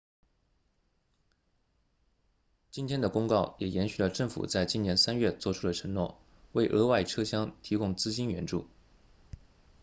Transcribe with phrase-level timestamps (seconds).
[2.71, 6.17] 今天的公告也延续了政府在今年3月作出的承诺
[6.53, 8.67] 为额外车厢提供资金援助